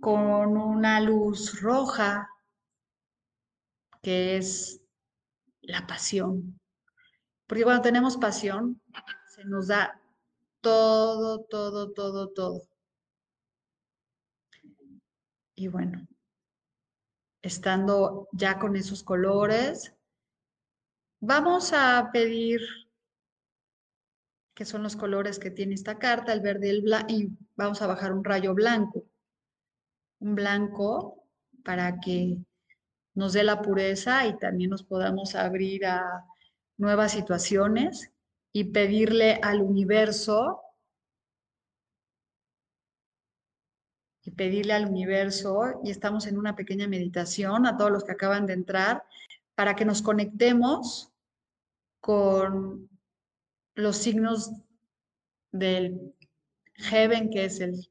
[0.00, 2.28] con una luz roja
[4.02, 4.80] que es
[5.62, 6.60] la pasión.
[7.46, 8.80] Porque cuando tenemos pasión,
[9.34, 10.00] se nos da
[10.60, 12.62] todo, todo, todo, todo.
[15.54, 16.06] Y bueno,
[17.42, 19.94] estando ya con esos colores,
[21.20, 22.60] vamos a pedir
[24.54, 27.86] que son los colores que tiene esta carta, el verde el blanco, y vamos a
[27.86, 29.04] bajar un rayo blanco.
[30.20, 31.24] Un blanco
[31.64, 32.38] para que
[33.14, 36.24] nos dé la pureza y también nos podamos abrir a
[36.76, 38.10] nuevas situaciones
[38.52, 40.62] y pedirle al universo
[44.24, 48.46] y pedirle al universo, y estamos en una pequeña meditación a todos los que acaban
[48.46, 49.04] de entrar,
[49.54, 51.10] para que nos conectemos
[52.00, 52.88] con
[53.74, 54.50] los signos
[55.50, 56.14] del
[56.74, 57.88] heaven, que es el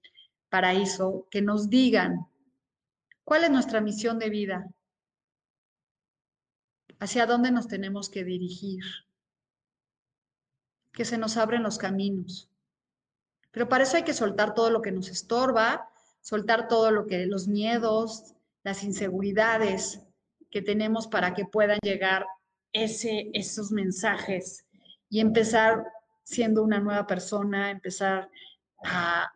[0.50, 2.28] paraíso, que nos digan
[3.24, 4.68] cuál es nuestra misión de vida,
[7.00, 8.84] hacia dónde nos tenemos que dirigir,
[10.94, 12.50] que se nos abren los caminos.
[13.52, 15.90] Pero para eso hay que soltar todo lo que nos estorba,
[16.22, 20.02] soltar todo lo que los miedos, las inseguridades
[20.50, 22.26] que tenemos para que puedan llegar
[22.74, 24.66] ese, esos mensajes
[25.12, 25.84] y empezar
[26.24, 28.32] siendo una nueva persona, empezar
[28.84, 29.32] a,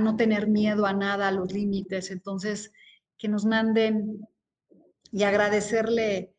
[0.00, 2.10] no tener miedo a nada, a los límites.
[2.10, 2.72] Entonces,
[3.18, 4.26] que nos manden
[5.12, 6.34] y agradecerle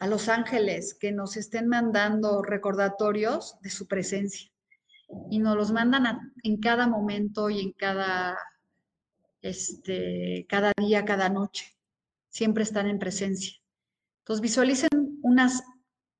[0.00, 4.50] a los ángeles que nos estén mandando recordatorios de su presencia
[5.30, 8.36] y nos los mandan en cada momento y en cada,
[9.40, 11.76] este, cada día, cada noche.
[12.28, 13.56] Siempre están en presencia.
[14.22, 15.62] Entonces visualicen unas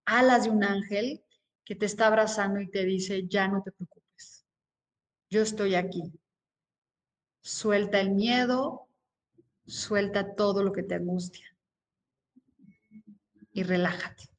[0.05, 1.25] alas de un ángel
[1.69, 4.47] que te está abrazando y te dice, ya no te preocupes,
[5.29, 6.03] yo estoy aquí.
[7.43, 8.89] Suelta el miedo,
[9.67, 11.55] suelta todo lo que te angustia
[13.53, 14.31] y relájate.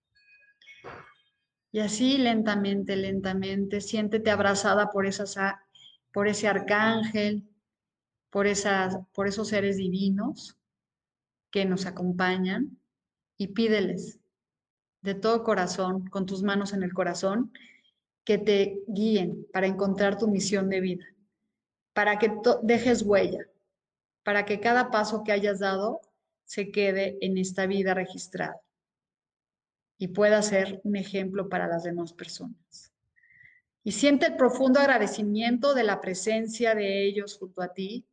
[1.71, 5.37] Y así lentamente, lentamente, siéntete abrazada por, esas,
[6.11, 7.47] por ese arcángel,
[8.31, 10.57] por, esas, por esos seres divinos
[11.51, 12.79] que nos acompañan
[13.37, 14.18] y pídeles
[15.01, 17.51] de todo corazón, con tus manos en el corazón,
[18.23, 21.05] que te guíen para encontrar tu misión de vida,
[21.93, 22.31] para que
[22.63, 23.47] dejes huella,
[24.23, 26.01] para que cada paso que hayas dado
[26.45, 28.61] se quede en esta vida registrada
[29.97, 32.93] y pueda ser un ejemplo para las demás personas.
[33.83, 38.05] Y siente el profundo agradecimiento de la presencia de ellos junto a ti,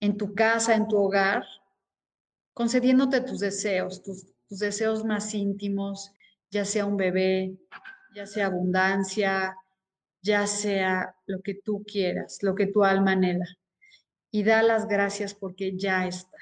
[0.00, 1.44] en tu casa, en tu hogar,
[2.54, 4.26] concediéndote tus deseos, tus,
[4.58, 6.12] deseos más íntimos,
[6.50, 7.56] ya sea un bebé,
[8.14, 9.56] ya sea abundancia,
[10.20, 13.46] ya sea lo que tú quieras, lo que tu alma anhela.
[14.30, 16.38] Y da las gracias porque ya está,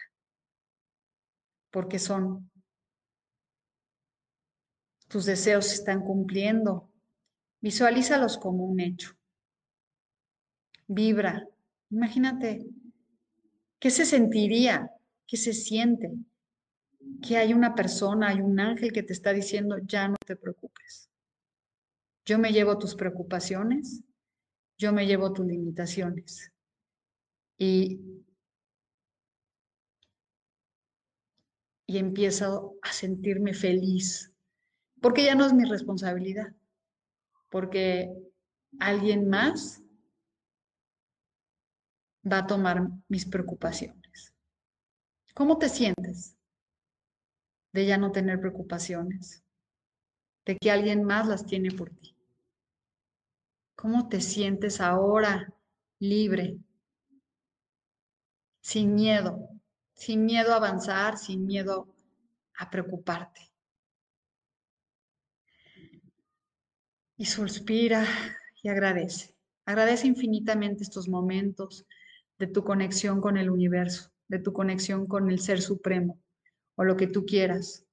[1.70, 2.50] porque son
[5.08, 6.88] tus deseos se están cumpliendo.
[7.60, 9.16] Visualízalos como un hecho.
[10.86, 11.48] Vibra.
[11.90, 12.64] Imagínate
[13.80, 14.90] qué se sentiría,
[15.26, 16.12] qué se siente,
[17.22, 21.10] que hay una persona, hay un ángel que te está diciendo, ya no te preocupes.
[22.24, 24.02] Yo me llevo tus preocupaciones,
[24.78, 26.52] yo me llevo tus limitaciones.
[27.58, 28.00] Y,
[31.86, 34.32] y empiezo a sentirme feliz
[35.00, 36.54] porque ya no es mi responsabilidad,
[37.48, 38.12] porque
[38.78, 39.82] alguien más
[42.30, 44.34] va a tomar mis preocupaciones.
[45.34, 46.36] ¿Cómo te sientes
[47.72, 49.42] de ya no tener preocupaciones?
[50.44, 52.16] De que alguien más las tiene por ti.
[53.76, 55.54] ¿Cómo te sientes ahora
[55.98, 56.58] libre?
[58.60, 59.48] Sin miedo,
[59.94, 61.94] sin miedo a avanzar, sin miedo
[62.58, 63.50] a preocuparte.
[67.20, 68.06] y suspira
[68.62, 69.34] y agradece.
[69.66, 71.84] Agradece infinitamente estos momentos
[72.38, 76.18] de tu conexión con el universo, de tu conexión con el Ser Supremo
[76.80, 77.84] o lo que tú quieras.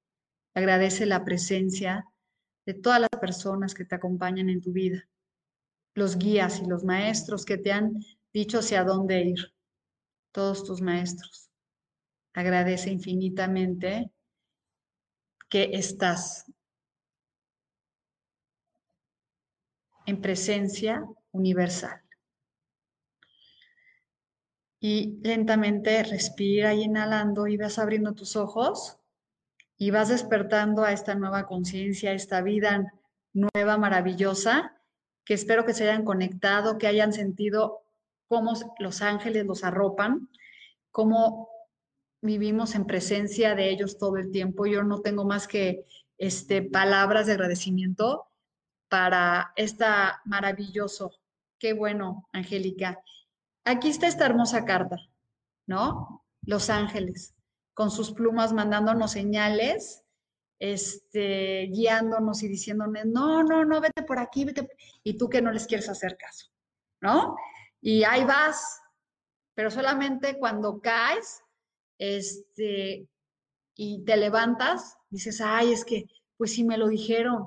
[0.54, 2.06] Agradece la presencia
[2.66, 5.10] de todas las personas que te acompañan en tu vida,
[5.94, 9.54] los guías y los maestros que te han dicho hacia dónde ir,
[10.32, 11.50] todos tus maestros.
[12.34, 14.10] Agradece infinitamente
[15.50, 16.46] que estás
[20.06, 22.07] en presencia universal.
[24.80, 28.98] Y lentamente respira y inhalando y vas abriendo tus ojos
[29.78, 32.94] y vas despertando a esta nueva conciencia, esta vida
[33.34, 34.76] nueva, maravillosa,
[35.24, 37.84] que espero que se hayan conectado, que hayan sentido
[38.28, 40.30] cómo los ángeles los arropan,
[40.92, 41.50] cómo
[42.22, 44.66] vivimos en presencia de ellos todo el tiempo.
[44.66, 45.86] Yo no tengo más que
[46.18, 48.26] este, palabras de agradecimiento
[48.90, 51.12] para esta maravilloso.
[51.60, 53.04] Qué bueno, Angélica.
[53.68, 54.96] Aquí está esta hermosa carta,
[55.66, 56.24] ¿no?
[56.44, 57.36] Los ángeles,
[57.74, 60.06] con sus plumas mandándonos señales,
[60.58, 64.70] este, guiándonos y diciéndonos, no, no, no, vete por aquí, vete.
[65.04, 66.48] Y tú que no les quieres hacer caso,
[67.02, 67.36] ¿no?
[67.82, 68.80] Y ahí vas,
[69.54, 71.44] pero solamente cuando caes,
[71.98, 73.06] este,
[73.76, 76.06] y te levantas, dices, ay, es que,
[76.38, 77.46] pues sí me lo dijeron,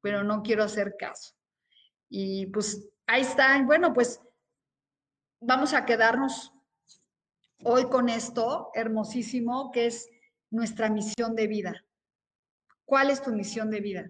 [0.00, 1.34] pero no quiero hacer caso.
[2.08, 3.62] Y pues ahí está.
[3.62, 4.22] Bueno, pues
[5.40, 6.52] vamos a quedarnos
[7.64, 10.08] hoy con esto hermosísimo que es
[10.50, 11.84] nuestra misión de vida.
[12.84, 14.08] ¿Cuál es tu misión de vida?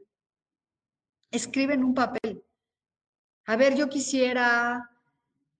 [1.30, 2.44] Escribe en un papel.
[3.46, 4.90] A ver, yo quisiera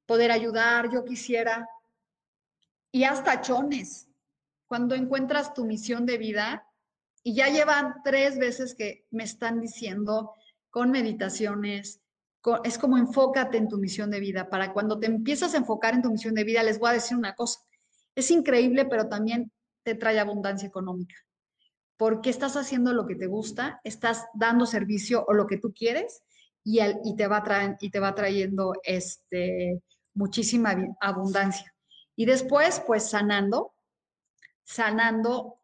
[0.06, 1.68] poder ayudar, yo quisiera.
[2.90, 4.08] Y hasta chones.
[4.66, 6.66] Cuando encuentras tu misión de vida,
[7.22, 10.34] y ya llevan tres veces que me están diciendo
[10.70, 11.99] con meditaciones,
[12.64, 14.48] es como enfócate en tu misión de vida.
[14.48, 17.16] Para cuando te empiezas a enfocar en tu misión de vida, les voy a decir
[17.16, 17.60] una cosa.
[18.14, 21.14] Es increíble, pero también te trae abundancia económica.
[21.96, 26.22] Porque estás haciendo lo que te gusta, estás dando servicio o lo que tú quieres
[26.64, 27.44] y, y, te, va
[27.78, 29.82] y te va trayendo este,
[30.14, 31.74] muchísima abundancia.
[32.16, 33.74] Y después, pues sanando,
[34.64, 35.60] sanando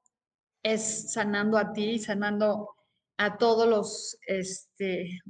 [0.63, 2.75] es sanando a ti, sanando
[3.19, 5.23] a todos los, este,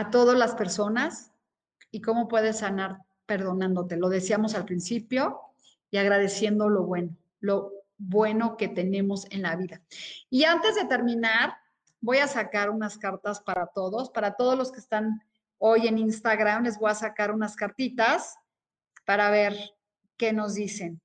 [0.00, 1.30] a todas las personas
[1.90, 3.96] y cómo puedes sanar perdonándote.
[3.96, 5.40] Lo decíamos al principio
[5.90, 9.82] y agradeciendo lo bueno, lo bueno que tenemos en la vida.
[10.30, 11.54] Y antes de terminar,
[12.00, 15.22] voy a sacar unas cartas para todos, para todos los que están
[15.58, 18.38] hoy en Instagram, les voy a sacar unas cartitas
[19.04, 19.54] para ver
[20.16, 21.02] qué nos dicen.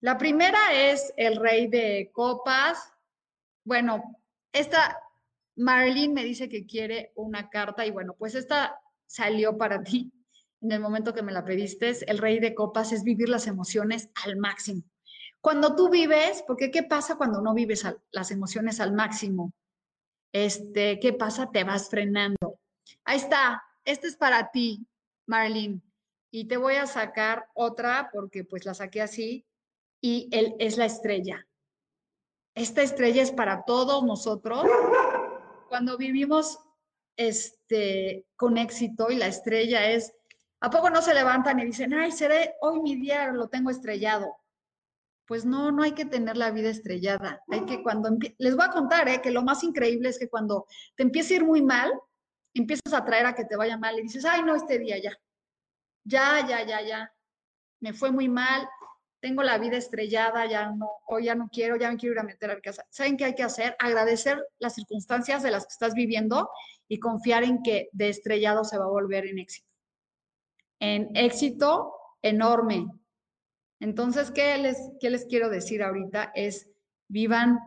[0.00, 2.92] La primera es el rey de copas.
[3.64, 4.02] Bueno,
[4.52, 4.98] esta
[5.56, 10.12] Marilyn me dice que quiere una carta y bueno, pues esta salió para ti
[10.60, 11.92] en el momento que me la pediste.
[12.06, 14.82] El rey de copas es vivir las emociones al máximo.
[15.40, 19.52] Cuando tú vives, porque ¿qué pasa cuando no vives las emociones al máximo?
[20.32, 21.50] Este, ¿qué pasa?
[21.50, 22.60] Te vas frenando.
[23.04, 24.86] Ahí está, este es para ti,
[25.26, 25.82] Marilyn.
[26.30, 29.44] Y te voy a sacar otra porque pues la saqué así
[30.00, 31.46] y él es la estrella.
[32.54, 34.64] Esta estrella es para todos nosotros
[35.72, 36.58] cuando vivimos
[37.16, 40.12] este, con éxito y la estrella es,
[40.60, 44.36] ¿a poco no se levantan y dicen, ay, seré, hoy mi día lo tengo estrellado?
[45.26, 47.42] Pues no, no hay que tener la vida estrellada.
[47.50, 49.22] Hay que cuando, les voy a contar, ¿eh?
[49.22, 51.90] que lo más increíble es que cuando te empieza a ir muy mal,
[52.52, 55.18] empiezas a traer a que te vaya mal y dices, ay, no, este día ya,
[56.04, 57.12] ya, ya, ya, ya,
[57.80, 58.68] me fue muy mal,
[59.22, 62.24] tengo la vida estrellada, ya no, hoy ya no quiero, ya me quiero ir a
[62.24, 62.84] meter a casa.
[62.90, 63.76] ¿Saben qué hay que hacer?
[63.78, 66.50] Agradecer las circunstancias de las que estás viviendo
[66.88, 69.68] y confiar en que de estrellado se va a volver en éxito.
[70.80, 72.88] En éxito enorme.
[73.78, 76.32] Entonces, ¿qué les, qué les quiero decir ahorita?
[76.34, 76.68] Es
[77.06, 77.60] vivan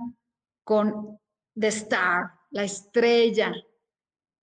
[0.65, 1.17] con
[1.57, 3.53] The Star, la estrella,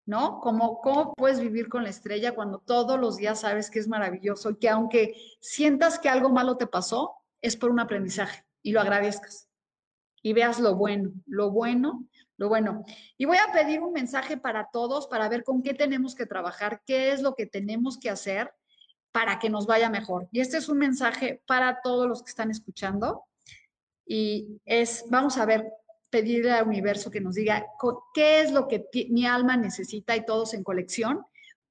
[0.07, 0.41] ¿no?
[0.41, 4.51] ¿Cómo, ¿Cómo puedes vivir con la estrella cuando todos los días sabes que es maravilloso
[4.51, 8.81] y que aunque sientas que algo malo te pasó, es por un aprendizaje y lo
[8.81, 9.49] agradezcas
[10.23, 12.85] y veas lo bueno, lo bueno, lo bueno.
[13.19, 16.83] Y voy a pedir un mensaje para todos para ver con qué tenemos que trabajar,
[16.87, 18.53] qué es lo que tenemos que hacer
[19.11, 20.29] para que nos vaya mejor.
[20.31, 23.25] Y este es un mensaje para todos los que están escuchando
[24.07, 25.73] y es, vamos a ver
[26.13, 27.67] pedirle al universo que nos diga
[28.13, 31.25] qué es lo que mi alma necesita y todos en colección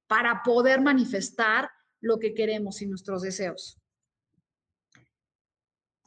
[0.08, 1.70] para poder manifestar
[2.02, 3.80] lo que queremos y nuestros deseos.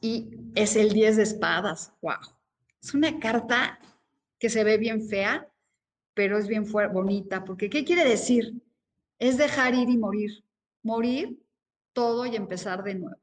[0.01, 1.93] Y es el 10 de espadas.
[2.01, 2.19] Wow.
[2.83, 3.79] Es una carta
[4.37, 5.49] que se ve bien fea,
[6.13, 8.61] pero es bien bonita, porque ¿qué quiere decir?
[9.17, 10.43] Es dejar ir y morir.
[10.83, 11.41] Morir
[11.93, 13.19] todo y empezar de nuevo.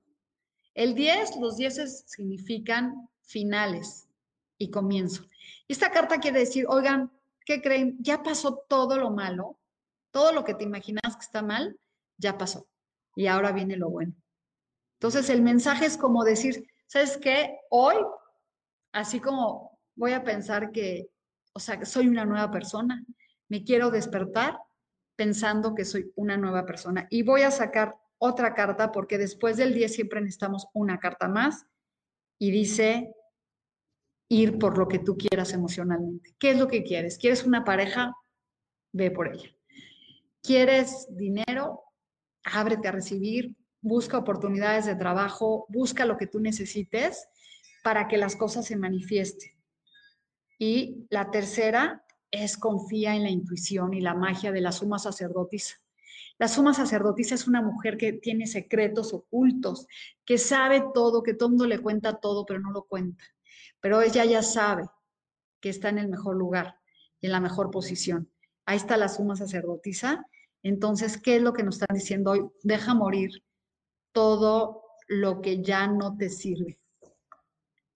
[0.75, 4.09] El 10, los 10 significan finales,
[4.63, 5.25] y comienzo.
[5.69, 7.11] Esta carta quiere decir, oigan,
[7.45, 7.97] ¿qué creen?
[8.01, 9.59] Ya pasó todo lo malo,
[10.11, 11.79] todo lo que te imaginas que está mal,
[12.17, 12.69] ya pasó.
[13.17, 14.15] Y ahora viene lo bueno.
[15.01, 17.59] Entonces el mensaje es como decir, ¿sabes qué?
[17.71, 17.97] Hoy,
[18.93, 21.11] así como voy a pensar que,
[21.55, 23.05] o sea, que soy una nueva persona,
[23.49, 24.59] me quiero despertar
[25.17, 27.07] pensando que soy una nueva persona.
[27.11, 31.67] Y voy a sacar otra carta porque después del 10 siempre necesitamos una carta más.
[32.39, 33.13] Y dice,
[34.33, 36.35] ir por lo que tú quieras emocionalmente.
[36.39, 37.19] ¿Qué es lo que quieres?
[37.19, 38.17] ¿Quieres una pareja?
[38.91, 39.55] Ve por ella.
[40.43, 41.83] ¿Quieres dinero?
[42.43, 47.29] Ábrete a recibir, busca oportunidades de trabajo, busca lo que tú necesites
[47.85, 49.51] para que las cosas se manifiesten.
[50.59, 55.77] Y la tercera es confía en la intuición y la magia de la suma sacerdotisa.
[56.39, 59.87] La suma sacerdotisa es una mujer que tiene secretos ocultos,
[60.25, 63.23] que sabe todo, que todo mundo le cuenta todo, pero no lo cuenta
[63.83, 64.89] pero ella ya sabe
[65.61, 66.79] que está en el mejor lugar
[67.21, 68.31] y en la mejor posición.
[68.65, 70.25] Ahí está la suma sacerdotisa.
[70.63, 72.49] Entonces, ¿qué es lo que nos están diciendo hoy?
[72.63, 73.45] Deja morir
[74.13, 76.79] todo lo que ya no te sirve.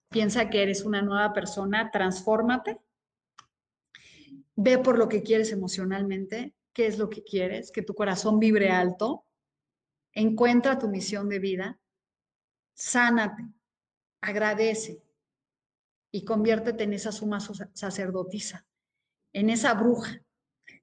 [0.09, 2.79] Piensa que eres una nueva persona, transfórmate.
[4.55, 8.71] Ve por lo que quieres emocionalmente, qué es lo que quieres, que tu corazón vibre
[8.71, 9.23] alto.
[10.11, 11.79] Encuentra tu misión de vida.
[12.73, 13.45] Sánate.
[14.19, 15.06] Agradece
[16.11, 18.65] y conviértete en esa suma sacerdotisa,
[19.33, 20.21] en esa bruja.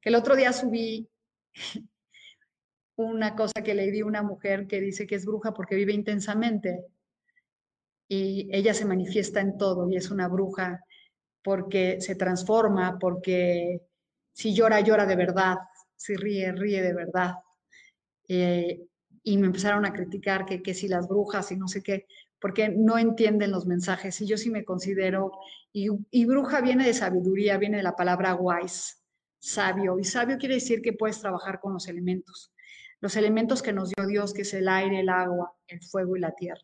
[0.00, 1.08] Que el otro día subí
[2.96, 5.92] una cosa que le di a una mujer que dice que es bruja porque vive
[5.92, 6.84] intensamente
[8.08, 10.84] y ella se manifiesta en todo y es una bruja
[11.42, 13.80] porque se transforma, porque
[14.32, 15.56] si llora, llora de verdad,
[15.96, 17.34] si ríe, ríe de verdad.
[18.28, 18.80] Eh,
[19.22, 22.06] y me empezaron a criticar que, que si las brujas y no sé qué
[22.44, 24.20] porque no entienden los mensajes.
[24.20, 25.32] Y yo sí me considero,
[25.72, 28.96] y, bruja viene de sabiduría, viene de la palabra wise,
[29.38, 29.98] sabio.
[29.98, 32.52] Y sabio quiere decir que puedes trabajar con los elementos.
[33.00, 36.20] Los elementos que nos dio Dios, que es el aire, el agua, el fuego y
[36.20, 36.60] la tierra.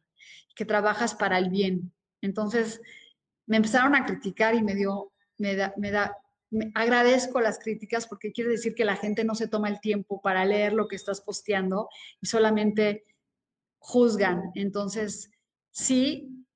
[0.54, 1.90] Que trabajas para el bien.
[2.20, 2.82] Entonces,
[3.46, 6.14] me empezaron a criticar y me dio, me da, me da,
[6.74, 10.44] agradezco las críticas porque quiere decir que la gente no se toma el tiempo para
[10.44, 11.88] leer lo que estás posteando
[12.20, 13.06] y solamente
[13.78, 14.52] juzgan.
[14.54, 15.30] Entonces,
[15.70, 16.46] sí,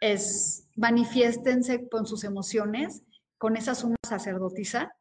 [0.00, 3.02] es, manifiéstense con sus emociones,
[3.38, 4.94] con esa suma sacerdotisa,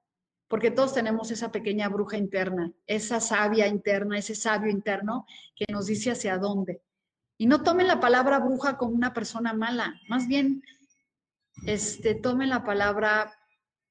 [0.47, 5.85] porque todos tenemos esa pequeña bruja interna, esa sabia interna, ese sabio interno que nos
[5.87, 6.81] dice hacia dónde.
[7.37, 10.61] Y no tomen la palabra bruja como una persona mala, más bien
[11.65, 13.33] este, tomen la palabra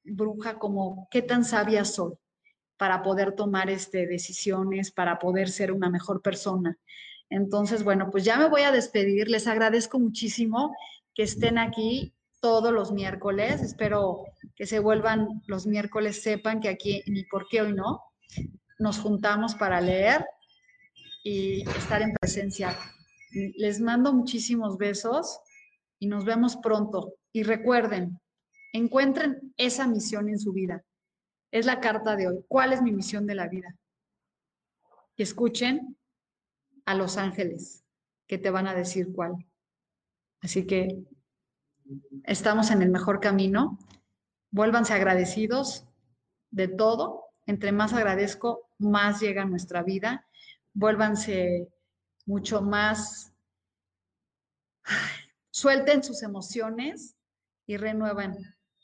[0.03, 2.13] bruja como qué tan sabia soy
[2.77, 6.77] para poder tomar este, decisiones, para poder ser una mejor persona.
[7.31, 9.29] Entonces, bueno, pues ya me voy a despedir.
[9.29, 10.75] Les agradezco muchísimo
[11.15, 13.61] que estén aquí todos los miércoles.
[13.61, 18.03] Espero que se vuelvan los miércoles, sepan que aquí ni por qué hoy no.
[18.79, 20.25] Nos juntamos para leer
[21.23, 22.77] y estar en presencia.
[23.55, 25.39] Les mando muchísimos besos
[25.99, 27.13] y nos vemos pronto.
[27.31, 28.19] Y recuerden,
[28.73, 30.83] encuentren esa misión en su vida.
[31.49, 32.43] Es la carta de hoy.
[32.49, 33.73] ¿Cuál es mi misión de la vida?
[35.15, 35.95] Y escuchen
[36.91, 37.85] a los ángeles
[38.27, 39.33] que te van a decir cuál.
[40.41, 41.03] Así que
[42.25, 43.79] estamos en el mejor camino.
[44.51, 45.87] Vuélvanse agradecidos
[46.49, 47.23] de todo.
[47.45, 50.27] Entre más agradezco, más llega a nuestra vida.
[50.73, 51.69] Vuélvanse
[52.25, 53.33] mucho más,
[55.49, 57.15] suelten sus emociones
[57.65, 58.37] y renuevan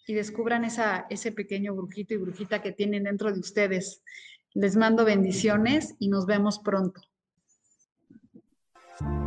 [0.05, 4.01] y descubran esa, ese pequeño brujito y brujita que tienen dentro de ustedes.
[4.53, 7.01] Les mando bendiciones y nos vemos pronto.
[8.99, 9.26] Yo